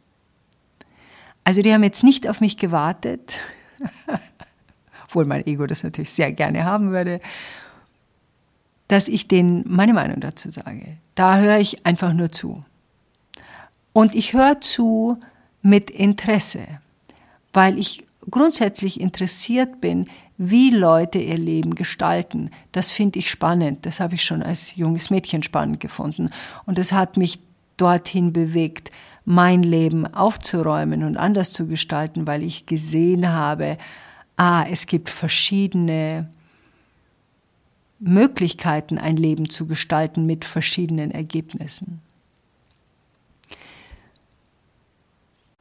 Also 1.45 1.63
die 1.63 1.73
haben 1.73 1.83
jetzt 1.83 2.03
nicht 2.03 2.29
auf 2.29 2.41
mich 2.41 2.57
gewartet, 2.57 3.35
obwohl 5.05 5.25
mein 5.25 5.47
Ego 5.47 5.67
das 5.67 5.83
natürlich 5.83 6.11
sehr 6.11 6.33
gerne 6.33 6.65
haben 6.65 6.91
würde, 6.91 7.21
dass 8.89 9.09
ich 9.09 9.29
denen 9.29 9.65
meine 9.67 9.95
Meinung 9.95 10.21
dazu 10.21 10.51
sage. 10.51 10.97
Da 11.15 11.39
höre 11.39 11.59
ich 11.59 11.87
einfach 11.87 12.13
nur 12.13 12.33
zu. 12.33 12.61
Und 13.93 14.15
ich 14.15 14.33
höre 14.33 14.61
zu 14.61 15.19
mit 15.63 15.91
Interesse, 15.91 16.67
weil 17.53 17.79
ich 17.79 18.05
grundsätzlich 18.31 19.01
interessiert 19.01 19.81
bin, 19.81 20.09
wie 20.39 20.71
Leute 20.71 21.19
ihr 21.19 21.39
Leben 21.39 21.75
gestalten. 21.75 22.51
Das 22.73 22.91
finde 22.91 23.19
ich 23.19 23.31
spannend. 23.31 23.85
Das 23.85 24.01
habe 24.01 24.15
ich 24.15 24.25
schon 24.25 24.43
als 24.43 24.75
junges 24.77 25.11
Mädchen 25.11 25.43
spannend 25.43 25.81
gefunden. 25.81 26.31
Und 26.65 26.79
es 26.79 26.93
hat 26.93 27.17
mich 27.17 27.41
dorthin 27.77 28.33
bewegt, 28.33 28.91
mein 29.31 29.63
Leben 29.63 30.13
aufzuräumen 30.13 31.05
und 31.05 31.17
anders 31.17 31.53
zu 31.53 31.69
gestalten, 31.69 32.27
weil 32.27 32.43
ich 32.43 32.67
gesehen 32.67 33.29
habe, 33.29 33.79
ah, 34.37 34.67
es 34.69 34.87
gibt 34.87 35.09
verschiedene 35.09 36.29
Möglichkeiten, 38.01 38.99
ein 38.99 39.17
Leben 39.17 39.49
zu 39.49 39.69
gestalten 39.69 40.27
mit 40.27 40.45
verschiedenen 40.45 41.13
Ergebnissen. 41.13 42.01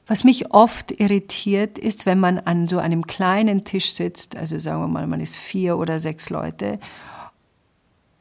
Was 0.08 0.24
mich 0.24 0.52
oft 0.52 1.00
irritiert, 1.00 1.78
ist, 1.78 2.08
wenn 2.08 2.20
man 2.20 2.40
an 2.40 2.68
so 2.68 2.80
einem 2.80 3.06
kleinen 3.06 3.66
Tisch 3.66 3.92
sitzt, 3.92 4.36
also 4.36 4.58
sagen 4.58 4.82
wir 4.82 4.88
mal, 4.88 5.06
man 5.06 5.22
ist 5.22 5.36
vier 5.36 5.78
oder 5.78 6.00
sechs 6.00 6.32
Leute, 6.32 6.80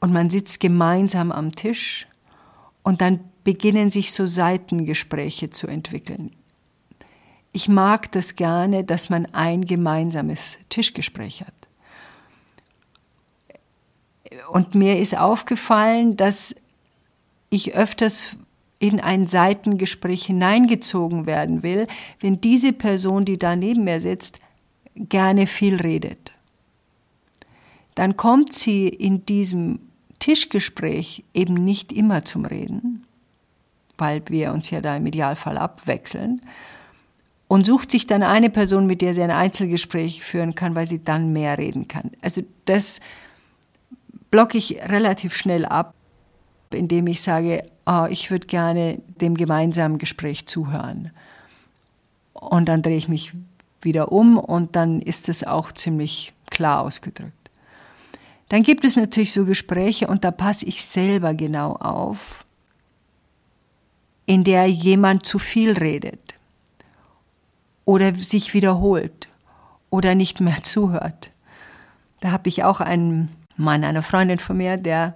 und 0.01 0.13
man 0.13 0.29
sitzt 0.29 0.61
gemeinsam 0.61 1.33
am 1.33 1.53
Tisch 1.53 2.07
und 2.83 3.01
dann 3.01 3.21
beginnen 3.49 3.89
sich 3.89 4.13
so 4.13 4.27
Seitengespräche 4.27 5.49
zu 5.49 5.69
entwickeln. 5.69 6.33
Ich 7.51 7.67
mag 7.67 8.13
das 8.13 8.37
gerne, 8.37 8.85
dass 8.85 9.09
man 9.09 9.25
ein 9.33 9.65
gemeinsames 9.65 10.59
Tischgespräch 10.69 11.45
hat. 11.47 11.55
Und 14.51 14.75
mir 14.75 14.99
ist 14.99 15.17
aufgefallen, 15.17 16.19
dass 16.19 16.55
ich 17.49 17.75
öfters 17.75 18.37
in 18.81 19.01
ein 19.01 19.27
Seitengespräch 19.27 20.27
hineingezogen 20.27 21.25
werden 21.25 21.63
will, 21.63 21.87
wenn 22.21 22.43
diese 22.43 22.75
Person, 22.75 23.25
die 23.25 23.39
da 23.39 23.57
neben 23.57 23.85
mir 23.85 24.03
sitzt, 24.03 24.41
gerne 24.95 25.47
viel 25.47 25.77
redet. 25.77 26.33
Dann 27.95 28.19
kommt 28.19 28.53
sie 28.53 28.89
in 28.89 29.25
diesem 29.25 29.79
Tischgespräch 30.19 31.25
eben 31.33 31.55
nicht 31.55 31.95
immer 31.95 32.27
zum 32.27 32.45
Reden, 32.45 33.07
weil 33.99 34.23
wir 34.29 34.53
uns 34.53 34.71
ja 34.71 34.81
da 34.81 34.97
im 34.97 35.07
Idealfall 35.07 35.59
abwechseln, 35.59 36.41
und 37.49 37.65
sucht 37.65 37.91
sich 37.91 38.07
dann 38.07 38.23
eine 38.23 38.51
Person, 38.51 38.87
mit 38.87 39.01
der 39.01 39.15
sie 39.15 39.23
ein 39.23 39.31
Einzelgespräch 39.31 40.23
führen 40.23 40.55
kann, 40.55 40.75
weil 40.75 40.87
sie 40.87 41.03
dann 41.03 41.33
mehr 41.33 41.57
reden 41.57 41.89
kann. 41.89 42.11
Also 42.21 42.43
das 42.67 43.01
blocke 44.31 44.59
ich 44.59 44.83
relativ 44.83 45.35
schnell 45.35 45.65
ab, 45.65 45.95
indem 46.71 47.07
ich 47.07 47.23
sage, 47.23 47.65
oh, 47.87 48.07
ich 48.11 48.31
würde 48.31 48.47
gerne 48.47 49.01
dem 49.21 49.35
gemeinsamen 49.35 49.97
Gespräch 49.97 50.47
zuhören. 50.47 51.11
Und 52.35 52.69
dann 52.69 52.83
drehe 52.83 52.99
ich 52.99 53.09
mich 53.09 53.33
wieder 53.81 54.13
um 54.13 54.39
und 54.39 54.77
dann 54.77 55.01
ist 55.01 55.31
es 55.31 55.43
auch 55.43 55.73
ziemlich 55.73 56.35
klar 56.51 56.83
ausgedrückt. 56.83 57.33
Dann 58.51 58.63
gibt 58.63 58.85
es 58.85 58.97
natürlich 58.97 59.33
so 59.33 59.47
Gespräche 59.47 60.07
und 60.07 60.25
da 60.25 60.31
passe 60.31 60.67
ich 60.67 60.85
selber 60.85 61.33
genau 61.33 61.73
auf, 61.73 62.45
in 64.29 64.45
der 64.45 64.67
jemand 64.67 65.25
zu 65.25 65.39
viel 65.39 65.73
redet 65.73 66.35
oder 67.87 68.15
sich 68.15 68.53
wiederholt 68.53 69.27
oder 69.89 70.15
nicht 70.15 70.43
mehr 70.43 70.63
zuhört. 70.63 71.31
Da 72.21 72.31
habe 72.31 72.51
ich 72.51 72.63
auch 72.63 72.83
einen 72.83 73.31
Mann, 73.57 73.85
eine 73.85 74.03
Freundin 74.03 74.39
von 74.39 74.59
mir, 74.59 74.77
der, 74.77 75.15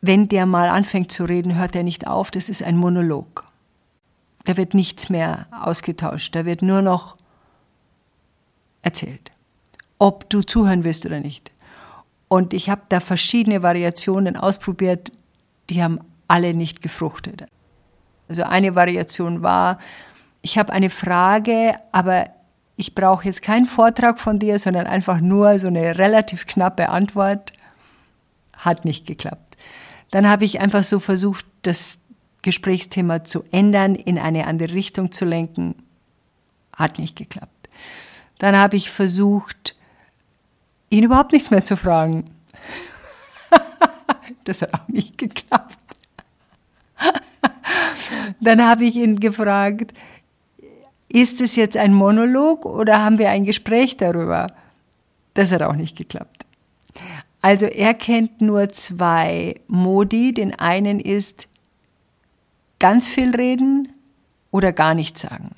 wenn 0.00 0.26
der 0.26 0.46
mal 0.46 0.70
anfängt 0.70 1.12
zu 1.12 1.24
reden, 1.24 1.58
hört 1.58 1.76
er 1.76 1.82
nicht 1.82 2.06
auf. 2.06 2.30
Das 2.30 2.48
ist 2.48 2.62
ein 2.62 2.78
Monolog. 2.78 3.44
Da 4.46 4.56
wird 4.56 4.72
nichts 4.72 5.10
mehr 5.10 5.46
ausgetauscht. 5.50 6.34
Da 6.34 6.46
wird 6.46 6.62
nur 6.62 6.80
noch 6.80 7.16
erzählt. 8.80 9.32
Ob 9.98 10.30
du 10.30 10.40
zuhören 10.40 10.84
willst 10.84 11.04
oder 11.04 11.20
nicht. 11.20 11.52
Und 12.28 12.54
ich 12.54 12.70
habe 12.70 12.82
da 12.88 13.00
verschiedene 13.00 13.62
Variationen 13.62 14.38
ausprobiert, 14.38 15.12
die 15.68 15.82
haben 15.82 16.00
alle 16.26 16.54
nicht 16.54 16.80
gefruchtet. 16.80 17.44
Also 18.32 18.44
eine 18.44 18.74
Variation 18.74 19.42
war, 19.42 19.78
ich 20.40 20.56
habe 20.56 20.72
eine 20.72 20.88
Frage, 20.88 21.78
aber 21.92 22.30
ich 22.76 22.94
brauche 22.94 23.26
jetzt 23.26 23.42
keinen 23.42 23.66
Vortrag 23.66 24.18
von 24.18 24.38
dir, 24.38 24.58
sondern 24.58 24.86
einfach 24.86 25.20
nur 25.20 25.58
so 25.58 25.66
eine 25.66 25.98
relativ 25.98 26.46
knappe 26.46 26.88
Antwort. 26.88 27.52
Hat 28.56 28.86
nicht 28.86 29.06
geklappt. 29.06 29.58
Dann 30.12 30.26
habe 30.26 30.46
ich 30.46 30.60
einfach 30.60 30.82
so 30.82 30.98
versucht, 30.98 31.44
das 31.60 32.00
Gesprächsthema 32.40 33.22
zu 33.22 33.44
ändern, 33.52 33.96
in 33.96 34.18
eine 34.18 34.46
andere 34.46 34.72
Richtung 34.72 35.12
zu 35.12 35.26
lenken. 35.26 35.74
Hat 36.74 36.98
nicht 36.98 37.16
geklappt. 37.16 37.68
Dann 38.38 38.56
habe 38.56 38.76
ich 38.76 38.90
versucht, 38.90 39.76
ihn 40.88 41.04
überhaupt 41.04 41.32
nichts 41.32 41.50
mehr 41.50 41.66
zu 41.66 41.76
fragen. 41.76 42.24
das 44.44 44.62
hat 44.62 44.72
auch 44.72 44.88
nicht 44.88 45.18
geklappt. 45.18 45.76
Dann 48.40 48.66
habe 48.66 48.84
ich 48.84 48.96
ihn 48.96 49.20
gefragt, 49.20 49.92
ist 51.08 51.40
es 51.40 51.56
jetzt 51.56 51.76
ein 51.76 51.92
Monolog 51.92 52.64
oder 52.64 53.04
haben 53.04 53.18
wir 53.18 53.30
ein 53.30 53.44
Gespräch 53.44 53.96
darüber? 53.96 54.48
Das 55.34 55.52
hat 55.52 55.62
auch 55.62 55.74
nicht 55.74 55.96
geklappt. 55.96 56.46
Also 57.40 57.66
er 57.66 57.94
kennt 57.94 58.40
nur 58.40 58.68
zwei 58.70 59.60
Modi. 59.66 60.32
Den 60.32 60.54
einen 60.54 61.00
ist 61.00 61.48
ganz 62.78 63.08
viel 63.08 63.34
reden 63.34 63.92
oder 64.50 64.72
gar 64.72 64.94
nichts 64.94 65.22
sagen. 65.22 65.50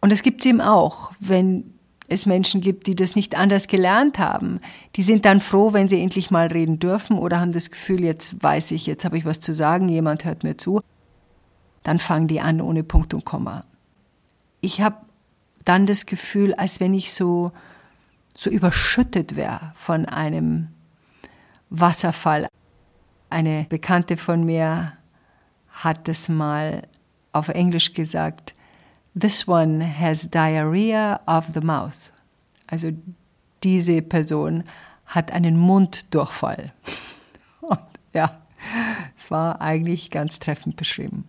Und 0.00 0.12
das 0.12 0.22
gibt 0.22 0.40
es 0.40 0.46
ihm 0.46 0.60
auch, 0.60 1.12
wenn 1.20 1.69
es 2.10 2.26
Menschen 2.26 2.60
gibt, 2.60 2.86
die 2.88 2.96
das 2.96 3.14
nicht 3.14 3.36
anders 3.36 3.68
gelernt 3.68 4.18
haben. 4.18 4.60
Die 4.96 5.02
sind 5.02 5.24
dann 5.24 5.40
froh, 5.40 5.72
wenn 5.72 5.88
sie 5.88 6.02
endlich 6.02 6.30
mal 6.30 6.48
reden 6.48 6.80
dürfen 6.80 7.16
oder 7.16 7.40
haben 7.40 7.52
das 7.52 7.70
Gefühl, 7.70 8.02
jetzt 8.02 8.42
weiß 8.42 8.72
ich, 8.72 8.86
jetzt 8.86 9.04
habe 9.04 9.16
ich 9.16 9.24
was 9.24 9.38
zu 9.38 9.54
sagen, 9.54 9.88
jemand 9.88 10.24
hört 10.24 10.42
mir 10.42 10.56
zu. 10.56 10.80
Dann 11.84 11.98
fangen 11.98 12.26
die 12.26 12.40
an 12.40 12.60
ohne 12.60 12.82
Punkt 12.82 13.14
und 13.14 13.24
Komma. 13.24 13.64
Ich 14.60 14.80
habe 14.80 14.96
dann 15.64 15.86
das 15.86 16.04
Gefühl, 16.04 16.52
als 16.54 16.80
wenn 16.80 16.94
ich 16.94 17.12
so, 17.12 17.52
so 18.36 18.50
überschüttet 18.50 19.36
wäre 19.36 19.72
von 19.76 20.04
einem 20.04 20.68
Wasserfall. 21.70 22.48
Eine 23.30 23.66
Bekannte 23.68 24.16
von 24.16 24.44
mir 24.44 24.94
hat 25.68 26.08
das 26.08 26.28
mal 26.28 26.88
auf 27.32 27.48
Englisch 27.48 27.94
gesagt, 27.94 28.54
This 29.18 29.48
one 29.48 29.80
has 29.80 30.30
diarrhea 30.30 31.20
of 31.26 31.46
the 31.54 31.60
mouth. 31.60 32.12
Also 32.66 32.92
diese 33.62 34.02
Person 34.02 34.64
hat 35.06 35.32
einen 35.32 35.58
Munddurchfall. 35.58 36.66
Und 37.60 37.80
ja, 38.12 38.40
es 39.16 39.30
war 39.30 39.60
eigentlich 39.60 40.10
ganz 40.10 40.38
treffend 40.38 40.76
beschrieben. 40.76 41.28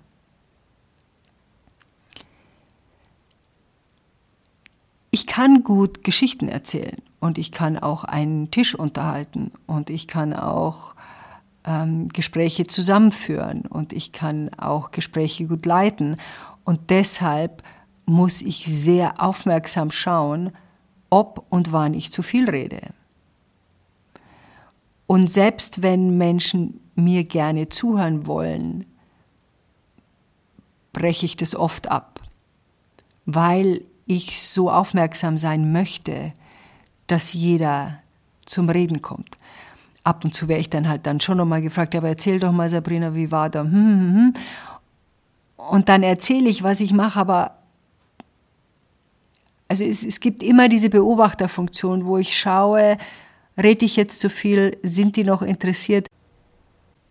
Ich 5.14 5.28
kann 5.28 5.64
gut 5.64 6.06
Geschichten 6.06 6.48
erzählen 6.48 7.02
und 7.20 7.38
ich 7.38 7.52
kann 7.52 7.78
auch 7.78 8.06
einen 8.06 8.50
Tisch 8.50 8.76
unterhalten 8.76 9.52
und 9.68 9.90
ich 9.90 10.08
kann 10.08 10.34
auch 10.34 10.96
ähm, 11.66 12.08
Gespräche 12.08 12.66
zusammenführen 12.66 13.64
und 13.64 13.92
ich 13.92 14.14
kann 14.14 14.50
auch 14.58 14.92
Gespräche 14.92 15.48
gut 15.48 15.66
leiten. 15.66 16.16
Und 16.64 16.90
deshalb 16.90 17.62
muss 18.06 18.42
ich 18.42 18.66
sehr 18.66 19.22
aufmerksam 19.22 19.92
schauen, 19.92 20.52
ob 21.10 21.46
und 21.50 21.72
wann 21.72 21.94
ich 21.94 22.12
zu 22.12 22.24
viel 22.24 22.50
rede. 22.50 22.82
Und 25.08 25.30
selbst 25.30 25.82
wenn 25.82 26.18
Menschen 26.18 26.80
mir 26.96 27.24
gerne 27.24 27.70
zuhören 27.70 28.26
wollen, 28.28 28.86
breche 30.94 31.26
ich 31.26 31.36
das 31.36 31.56
oft 31.56 31.90
ab, 31.90 32.22
weil 33.26 33.84
ich 34.06 34.42
so 34.42 34.72
aufmerksam 34.72 35.38
sein 35.38 35.72
möchte, 35.72 36.34
dass 37.08 37.34
jeder 37.34 38.00
zum 38.46 38.70
Reden 38.70 39.02
kommt. 39.02 39.38
Ab 40.04 40.24
und 40.24 40.34
zu 40.34 40.48
wäre 40.48 40.60
ich 40.60 40.70
dann 40.70 40.88
halt 40.88 41.06
dann 41.06 41.20
schon 41.20 41.38
nochmal 41.38 41.62
gefragt, 41.62 41.96
aber 41.96 42.08
erzähl 42.10 42.40
doch 42.40 42.52
mal, 42.52 42.70
Sabrina, 42.70 43.14
wie 43.14 43.32
war 43.32 43.50
da? 43.50 43.62
Hm, 43.62 43.72
hm, 43.72 44.14
hm. 44.16 44.34
Und 45.70 45.90
dann 45.90 46.04
erzähle 46.04 46.50
ich, 46.50 46.64
was 46.64 46.80
ich 46.80 46.94
mache, 46.94 47.20
aber 47.20 47.58
also 49.68 49.86
es, 49.86 50.04
es 50.04 50.20
gibt 50.20 50.44
immer 50.44 50.68
diese 50.68 50.90
Beobachterfunktion, 50.90 52.06
wo 52.06 52.18
ich 52.18 52.38
schaue, 52.38 52.98
rede 53.62 53.86
ich 53.86 53.96
jetzt 53.96 54.20
zu 54.20 54.30
viel, 54.30 54.78
sind 54.84 55.16
die 55.16 55.24
noch 55.24 55.42
interessiert? 55.42 56.08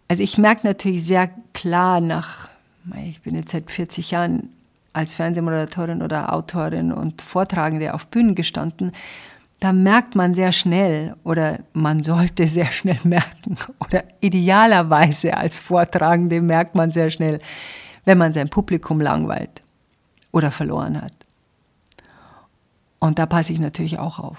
Also 0.08 0.22
ich 0.22 0.36
merke 0.36 0.66
natürlich 0.66 1.04
sehr 1.04 1.30
klar 1.54 2.00
nach, 2.00 2.48
ich 3.08 3.22
bin 3.22 3.34
jetzt 3.34 3.52
seit 3.52 3.70
40 3.70 4.10
Jahren 4.10 4.50
als 4.92 5.14
Fernsehmoderatorin 5.14 6.02
oder 6.02 6.34
Autorin 6.34 6.92
und 6.92 7.22
Vortragende 7.22 7.94
auf 7.94 8.08
Bühnen 8.08 8.34
gestanden, 8.34 8.92
da 9.60 9.72
merkt 9.72 10.14
man 10.14 10.34
sehr 10.34 10.52
schnell 10.52 11.14
oder 11.22 11.60
man 11.72 12.02
sollte 12.02 12.46
sehr 12.46 12.72
schnell 12.72 12.98
merken 13.04 13.56
oder 13.78 14.04
idealerweise 14.20 15.36
als 15.36 15.58
Vortragende 15.58 16.40
merkt 16.40 16.74
man 16.74 16.92
sehr 16.92 17.10
schnell, 17.10 17.40
wenn 18.04 18.18
man 18.18 18.32
sein 18.32 18.48
Publikum 18.48 19.00
langweilt 19.00 19.62
oder 20.32 20.50
verloren 20.50 21.00
hat. 21.00 21.12
Und 22.98 23.18
da 23.18 23.26
passe 23.26 23.52
ich 23.52 23.58
natürlich 23.58 23.98
auch 23.98 24.18
auf. 24.18 24.38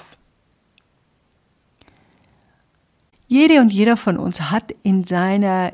Jede 3.27 3.61
und 3.61 3.71
jeder 3.71 3.97
von 3.97 4.17
uns 4.17 4.51
hat 4.51 4.71
in 4.83 5.03
seiner 5.03 5.71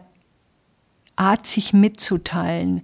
Art, 1.16 1.48
sich 1.48 1.74
mitzuteilen, 1.74 2.84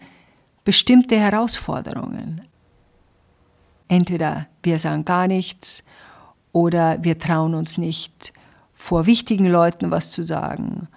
bestimmte 0.64 1.16
Herausforderungen. 1.16 2.42
Entweder 3.88 4.48
wir 4.64 4.80
sagen 4.80 5.06
gar 5.06 5.28
nichts 5.28 5.84
oder 6.52 7.04
wir 7.04 7.20
trauen 7.20 7.54
uns 7.54 7.78
nicht, 7.78 8.34
vor 8.74 9.06
wichtigen 9.06 9.46
Leuten 9.46 9.92
was 9.92 10.10
zu 10.12 10.24
sagen 10.24 10.88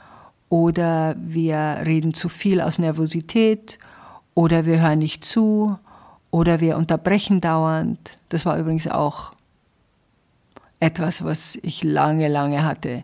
oder 0.49 1.15
wir 1.19 1.83
reden 1.85 2.15
zu 2.15 2.29
viel 2.29 2.61
aus 2.61 2.79
Nervosität 2.79 3.79
oder 4.37 4.67
wir 4.67 4.81
hören 4.81 5.01
nicht 5.01 5.25
zu 5.25 5.79
oder 6.31 6.61
wir 6.61 6.77
unterbrechen 6.77 7.41
dauernd. 7.41 8.19
Das 8.29 8.45
war 8.45 8.59
übrigens 8.59 8.87
auch 8.87 9.33
etwas, 10.79 11.25
was 11.25 11.59
ich 11.63 11.83
lange, 11.83 12.29
lange 12.29 12.63
hatte. 12.63 13.03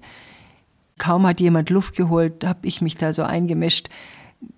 Kaum 0.98 1.26
hat 1.26 1.40
jemand 1.40 1.70
Luft 1.70 1.96
geholt, 1.96 2.44
habe 2.44 2.66
ich 2.68 2.82
mich 2.82 2.96
da 2.96 3.14
so 3.14 3.22
eingemischt. 3.22 3.88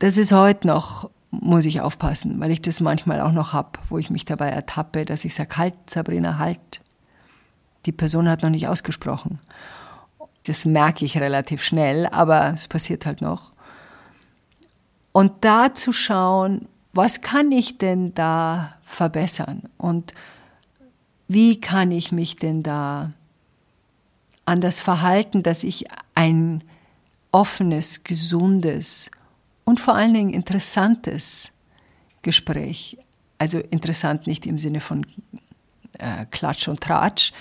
Das 0.00 0.19
ist 0.19 0.33
heute 0.33 0.66
noch, 0.66 1.09
muss 1.31 1.64
ich 1.64 1.81
aufpassen, 1.81 2.40
weil 2.40 2.50
ich 2.50 2.61
das 2.61 2.81
manchmal 2.81 3.21
auch 3.21 3.33
noch 3.33 3.52
habe, 3.52 3.78
wo 3.88 3.99
ich 3.99 4.11
mich 4.11 4.25
dabei 4.25 4.49
ertappe, 4.49 5.04
dass 5.04 5.25
ich 5.25 5.35
sage, 5.35 5.57
halt, 5.57 5.75
Sabrina, 5.88 6.38
halt. 6.38 6.81
Die 7.87 7.93
Person 7.93 8.28
hat 8.28 8.43
noch 8.43 8.50
nicht 8.50 8.66
ausgesprochen. 8.66 9.38
Das 10.47 10.64
merke 10.64 11.04
ich 11.04 11.19
relativ 11.19 11.62
schnell, 11.62 12.07
aber 12.09 12.52
es 12.52 12.66
passiert 12.66 13.07
halt 13.07 13.21
noch. 13.21 13.53
Und 15.15 15.45
da 15.45 15.73
zu 15.73 15.93
schauen, 15.93 16.67
was 16.93 17.21
kann 17.21 17.53
ich 17.53 17.79
denn 17.79 18.15
da 18.15 18.75
verbessern? 18.83 19.63
Und 19.79 20.13
wie 21.29 21.61
kann 21.61 21.93
ich 21.93 22.11
mich 22.11 22.35
denn 22.35 22.65
da 22.65 23.13
anders 24.45 24.81
verhalten, 24.81 25.45
dass 25.45 25.63
ich 25.63 25.87
ein 26.17 26.65
offenes, 27.31 28.03
gesundes 28.03 29.09
und 29.65 29.79
vor 29.79 29.95
allen 29.95 30.15
Dingen 30.15 30.35
interessantes 30.35 31.53
Gespräch, 32.23 32.99
also 33.39 33.61
interessant 33.61 34.27
nicht 34.27 34.47
im 34.47 34.59
Sinne 34.59 34.81
von 34.81 35.07
äh, 35.97 36.27
Klatsch 36.33 36.67
und 36.67 36.81
Tratsch, 36.81 37.33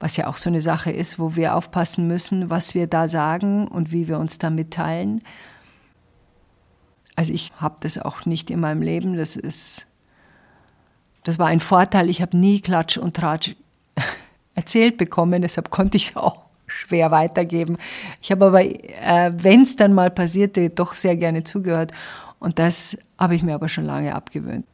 was 0.00 0.16
ja 0.16 0.28
auch 0.28 0.38
so 0.38 0.48
eine 0.48 0.62
Sache 0.62 0.92
ist, 0.92 1.18
wo 1.18 1.36
wir 1.36 1.56
aufpassen 1.56 2.06
müssen, 2.06 2.48
was 2.48 2.74
wir 2.74 2.86
da 2.86 3.06
sagen 3.06 3.68
und 3.68 3.92
wie 3.92 4.08
wir 4.08 4.18
uns 4.18 4.38
da 4.38 4.48
mitteilen, 4.48 5.20
also 7.18 7.32
ich 7.32 7.50
habe 7.56 7.74
das 7.80 7.98
auch 7.98 8.26
nicht 8.26 8.48
in 8.48 8.60
meinem 8.60 8.80
Leben. 8.80 9.16
Das 9.16 9.34
ist, 9.34 9.88
das 11.24 11.36
war 11.40 11.48
ein 11.48 11.58
Vorteil. 11.58 12.10
Ich 12.10 12.22
habe 12.22 12.36
nie 12.36 12.60
Klatsch 12.60 12.96
und 12.96 13.16
Tratsch 13.16 13.56
erzählt 14.54 14.98
bekommen, 14.98 15.42
deshalb 15.42 15.68
konnte 15.68 15.96
ich 15.96 16.10
es 16.10 16.16
auch 16.16 16.42
schwer 16.68 17.10
weitergeben. 17.10 17.76
Ich 18.22 18.30
habe 18.30 18.46
aber, 18.46 18.62
äh, 18.62 19.32
wenn 19.34 19.62
es 19.62 19.74
dann 19.74 19.94
mal 19.94 20.12
passierte, 20.12 20.70
doch 20.70 20.94
sehr 20.94 21.16
gerne 21.16 21.42
zugehört. 21.42 21.90
Und 22.38 22.60
das 22.60 22.96
habe 23.18 23.34
ich 23.34 23.42
mir 23.42 23.56
aber 23.56 23.68
schon 23.68 23.84
lange 23.84 24.14
abgewöhnt. 24.14 24.64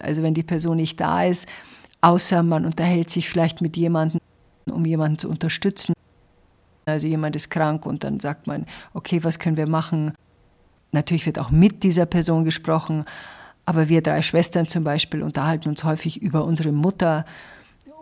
Also 0.00 0.22
wenn 0.22 0.34
die 0.34 0.44
Person 0.44 0.76
nicht 0.76 1.00
da 1.00 1.24
ist, 1.24 1.48
außer 2.00 2.44
man 2.44 2.64
unterhält 2.64 3.10
sich 3.10 3.28
vielleicht 3.28 3.60
mit 3.60 3.76
jemandem, 3.76 4.20
um 4.70 4.84
jemanden 4.84 5.18
zu 5.18 5.28
unterstützen. 5.28 5.94
Also 6.86 7.08
jemand 7.08 7.34
ist 7.34 7.50
krank 7.50 7.86
und 7.86 8.04
dann 8.04 8.20
sagt 8.20 8.46
man, 8.46 8.66
okay, 8.94 9.24
was 9.24 9.40
können 9.40 9.56
wir 9.56 9.66
machen? 9.66 10.12
Natürlich 10.92 11.24
wird 11.24 11.38
auch 11.38 11.50
mit 11.50 11.82
dieser 11.82 12.04
Person 12.04 12.44
gesprochen, 12.44 13.06
aber 13.64 13.88
wir 13.88 14.02
drei 14.02 14.20
Schwestern 14.20 14.68
zum 14.68 14.84
Beispiel 14.84 15.22
unterhalten 15.22 15.68
uns 15.68 15.84
häufig 15.84 16.20
über 16.20 16.44
unsere 16.44 16.70
Mutter 16.70 17.24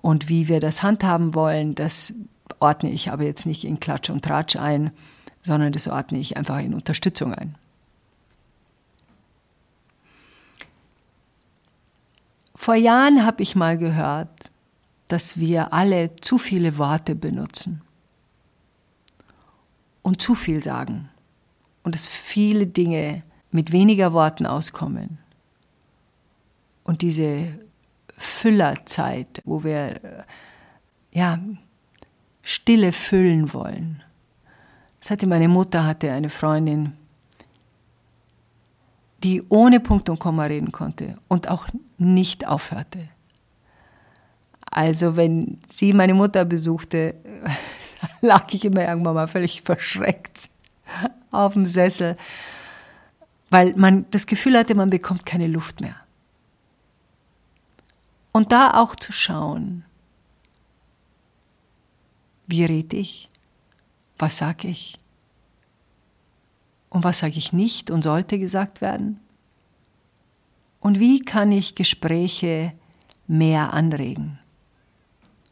und 0.02 0.28
wie 0.28 0.48
wir 0.48 0.58
das 0.58 0.82
handhaben 0.82 1.34
wollen. 1.34 1.76
Das 1.76 2.14
ordne 2.58 2.90
ich 2.90 3.10
aber 3.12 3.22
jetzt 3.22 3.46
nicht 3.46 3.64
in 3.64 3.78
Klatsch 3.78 4.10
und 4.10 4.24
Tratsch 4.24 4.56
ein, 4.56 4.90
sondern 5.42 5.72
das 5.72 5.86
ordne 5.86 6.18
ich 6.18 6.36
einfach 6.36 6.58
in 6.58 6.74
Unterstützung 6.74 7.32
ein. 7.32 7.54
Vor 12.56 12.74
Jahren 12.74 13.24
habe 13.24 13.42
ich 13.42 13.54
mal 13.54 13.78
gehört, 13.78 14.28
dass 15.08 15.38
wir 15.38 15.72
alle 15.72 16.16
zu 16.16 16.38
viele 16.38 16.76
Worte 16.76 17.14
benutzen 17.14 17.82
und 20.02 20.20
zu 20.20 20.34
viel 20.34 20.62
sagen 20.62 21.08
und 21.82 21.94
dass 21.94 22.06
viele 22.06 22.66
Dinge 22.66 23.22
mit 23.50 23.72
weniger 23.72 24.12
Worten 24.12 24.46
auskommen. 24.46 25.18
Und 26.84 27.02
diese 27.02 27.48
Füllerzeit, 28.16 29.42
wo 29.44 29.64
wir 29.64 30.24
ja, 31.12 31.38
Stille 32.42 32.92
füllen 32.92 33.52
wollen. 33.52 34.02
Das 35.00 35.10
hatte 35.10 35.26
meine 35.26 35.48
Mutter, 35.48 35.86
hatte 35.86 36.12
eine 36.12 36.30
Freundin, 36.30 36.92
die 39.22 39.42
ohne 39.48 39.80
Punkt 39.80 40.08
und 40.08 40.18
Komma 40.18 40.44
reden 40.44 40.72
konnte 40.72 41.16
und 41.28 41.48
auch 41.48 41.68
nicht 41.98 42.46
aufhörte. 42.46 43.08
Also 44.70 45.16
wenn 45.16 45.58
sie 45.70 45.92
meine 45.92 46.14
Mutter 46.14 46.44
besuchte, 46.44 47.14
lag 48.20 48.52
ich 48.52 48.64
immer 48.64 48.86
irgendwann 48.86 49.14
mal 49.14 49.28
völlig 49.28 49.62
verschreckt 49.62 50.50
auf 51.30 51.54
dem 51.54 51.66
Sessel, 51.66 52.16
weil 53.50 53.74
man 53.74 54.06
das 54.10 54.26
Gefühl 54.26 54.56
hatte, 54.56 54.74
man 54.74 54.90
bekommt 54.90 55.26
keine 55.26 55.46
Luft 55.46 55.80
mehr. 55.80 55.96
Und 58.32 58.52
da 58.52 58.74
auch 58.74 58.94
zu 58.94 59.12
schauen, 59.12 59.84
wie 62.46 62.64
rede 62.64 62.96
ich, 62.96 63.28
was 64.18 64.38
sage 64.38 64.68
ich? 64.68 64.98
Und 66.88 67.04
was 67.04 67.20
sage 67.20 67.38
ich 67.38 67.52
nicht? 67.52 67.90
Und 67.90 68.02
sollte 68.02 68.38
gesagt 68.38 68.80
werden? 68.80 69.20
Und 70.80 70.98
wie 70.98 71.20
kann 71.20 71.52
ich 71.52 71.74
Gespräche 71.74 72.72
mehr 73.30 73.72
anregen. 73.72 74.40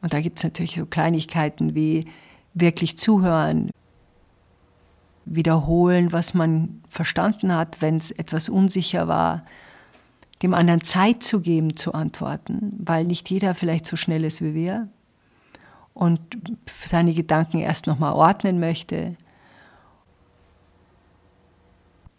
Und 0.02 0.12
da 0.12 0.20
gibt 0.20 0.38
es 0.38 0.44
natürlich 0.44 0.74
so 0.74 0.84
Kleinigkeiten 0.84 1.76
wie 1.76 2.06
wirklich 2.52 2.98
zuhören, 2.98 3.70
wiederholen, 5.34 6.12
was 6.12 6.34
man 6.34 6.82
verstanden 6.88 7.54
hat, 7.54 7.80
wenn 7.80 7.96
es 7.96 8.10
etwas 8.10 8.48
unsicher 8.48 9.08
war, 9.08 9.44
dem 10.42 10.54
anderen 10.54 10.82
Zeit 10.82 11.22
zu 11.22 11.40
geben, 11.40 11.76
zu 11.76 11.92
antworten, 11.92 12.72
weil 12.78 13.04
nicht 13.04 13.28
jeder 13.30 13.54
vielleicht 13.54 13.86
so 13.86 13.96
schnell 13.96 14.24
ist 14.24 14.42
wie 14.42 14.54
wir 14.54 14.88
und 15.94 16.20
seine 16.86 17.12
Gedanken 17.12 17.58
erst 17.58 17.86
nochmal 17.86 18.12
ordnen 18.12 18.60
möchte. 18.60 19.16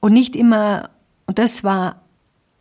Und 0.02 0.14
nicht 0.14 0.36
immer, 0.36 0.90
und 1.26 1.40
das 1.40 1.64
war 1.64 2.02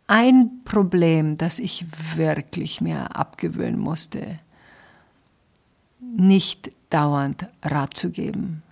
ein 0.07 0.63
Problem, 0.63 1.37
das 1.37 1.59
ich 1.59 1.85
wirklich 2.15 2.81
mir 2.81 3.15
abgewöhnen 3.15 3.79
musste. 3.79 4.39
nicht 6.01 6.71
dauernd 6.89 7.47
Rat 7.61 7.93
zu 7.93 8.09
geben, 8.09 8.63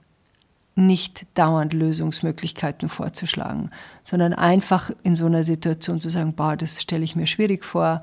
nicht 0.78 1.26
dauernd 1.34 1.74
Lösungsmöglichkeiten 1.74 2.88
vorzuschlagen, 2.88 3.72
sondern 4.04 4.34
einfach 4.34 4.92
in 5.04 5.16
so 5.16 5.26
einer 5.26 5.44
Situation 5.44 6.00
zu 6.00 6.10
sagen, 6.10 6.34
boah, 6.34 6.56
das 6.56 6.82
stelle 6.82 7.04
ich 7.04 7.16
mir 7.16 7.28
schwierig 7.28 7.66
vor. 7.66 8.00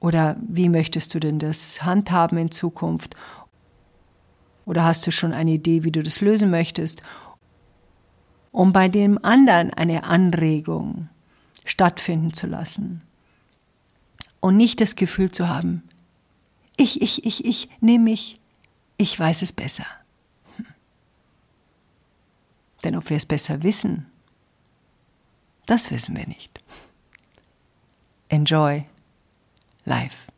Oder 0.00 0.36
wie 0.46 0.68
möchtest 0.68 1.14
du 1.14 1.20
denn 1.20 1.38
das 1.38 1.82
handhaben 1.82 2.36
in 2.36 2.50
Zukunft? 2.50 3.14
Oder 4.66 4.84
hast 4.84 5.06
du 5.06 5.10
schon 5.10 5.32
eine 5.32 5.52
Idee, 5.52 5.82
wie 5.82 5.92
du 5.92 6.02
das 6.02 6.20
lösen 6.20 6.50
möchtest? 6.50 7.02
Um 8.50 8.72
bei 8.72 8.88
dem 8.88 9.24
anderen 9.24 9.72
eine 9.72 10.04
Anregung 10.04 11.08
stattfinden 11.64 12.34
zu 12.34 12.46
lassen. 12.46 13.02
Und 14.40 14.56
nicht 14.56 14.80
das 14.80 14.96
Gefühl 14.96 15.30
zu 15.30 15.48
haben, 15.48 15.84
ich, 16.76 17.00
ich, 17.00 17.24
ich, 17.24 17.44
ich, 17.44 17.68
nehme 17.80 18.04
mich, 18.04 18.40
ich 18.98 19.18
weiß 19.18 19.42
es 19.42 19.52
besser. 19.52 19.86
Denn 22.84 22.96
ob 22.96 23.10
wir 23.10 23.16
es 23.16 23.26
besser 23.26 23.62
wissen, 23.62 24.06
das 25.66 25.90
wissen 25.90 26.16
wir 26.16 26.26
nicht. 26.26 26.60
Enjoy 28.28 28.84
life. 29.84 30.32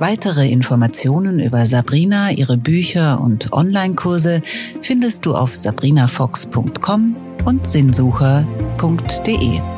Weitere 0.00 0.48
Informationen 0.48 1.40
über 1.40 1.66
Sabrina, 1.66 2.30
ihre 2.30 2.56
Bücher 2.56 3.20
und 3.20 3.52
Online-Kurse 3.52 4.42
findest 4.80 5.26
du 5.26 5.34
auf 5.34 5.56
sabrinafox.com 5.56 7.16
und 7.44 7.66
sinnsucher.de. 7.66 9.77